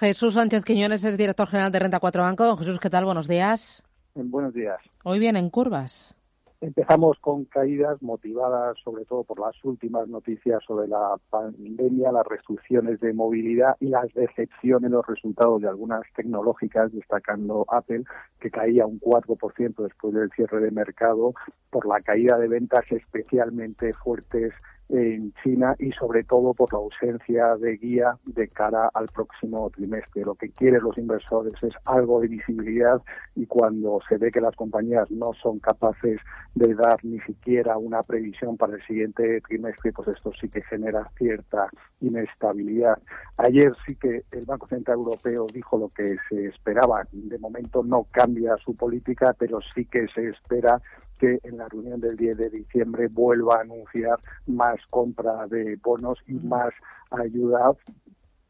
[0.00, 2.46] Jesús Sánchez Quiñones es director general de Renta 4 Banco.
[2.46, 3.04] Don Jesús, ¿qué tal?
[3.04, 3.82] Buenos días.
[4.14, 4.78] Buenos días.
[5.04, 6.16] Hoy vienen curvas.
[6.62, 12.98] Empezamos con caídas motivadas sobre todo por las últimas noticias sobre la pandemia, las restricciones
[13.00, 18.04] de movilidad y las decepciones en los resultados de algunas tecnológicas, destacando Apple,
[18.40, 21.34] que caía un 4% después del cierre de mercado
[21.68, 24.54] por la caída de ventas especialmente fuertes
[24.92, 30.24] en China y sobre todo por la ausencia de guía de cara al próximo trimestre.
[30.24, 33.00] Lo que quieren los inversores es algo de visibilidad
[33.36, 36.18] y cuando se ve que las compañías no son capaces
[36.54, 41.08] de dar ni siquiera una previsión para el siguiente trimestre, pues esto sí que genera
[41.16, 41.68] cierta
[42.00, 42.98] inestabilidad.
[43.36, 47.06] Ayer sí que el Banco Central Europeo dijo lo que se esperaba.
[47.12, 50.80] De momento no cambia su política, pero sí que se espera
[51.20, 56.18] que en la reunión del 10 de diciembre vuelva a anunciar más compra de bonos
[56.26, 56.72] y más
[57.10, 57.72] ayuda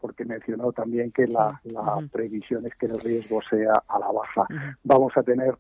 [0.00, 1.60] porque mencionó también que la,
[2.10, 4.46] previsión es que el riesgo sea a la baja.
[4.82, 5.54] Vamos a tener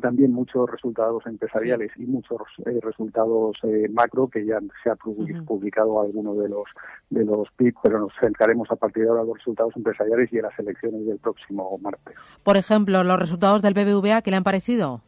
[0.00, 6.00] también muchos resultados empresariales y muchos eh, resultados eh, macro que ya se ha publicado
[6.00, 6.64] algunos de los
[7.10, 10.36] de los PIB, pero nos centraremos a partir de ahora en los resultados empresariales y
[10.36, 12.14] en las elecciones del próximo martes.
[12.42, 15.02] Por ejemplo, los resultados del BBVA, ¿qué le han parecido?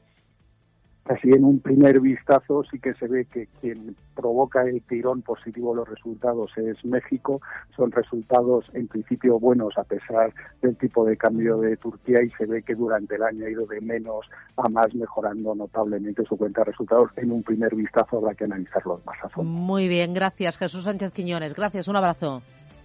[1.06, 5.72] Así en un primer vistazo sí que se ve que quien provoca el tirón positivo
[5.72, 7.42] de los resultados es México.
[7.77, 12.47] Son resultados en principio buenos a pesar del tipo de cambio de Turquía y se
[12.47, 16.61] ve que durante el año ha ido de menos a más mejorando notablemente su cuenta
[16.61, 17.11] de resultados.
[17.16, 19.50] En un primer vistazo habrá que analizarlos más a fondo.
[19.50, 21.55] Muy bien, gracias Jesús Sánchez Quiñones.
[21.55, 22.42] Gracias, un abrazo.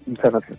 [0.08, 0.58] Muchas gracias.